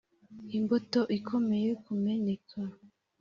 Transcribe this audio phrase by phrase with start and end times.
[0.57, 2.59] imbuto ikomeye kumeneka.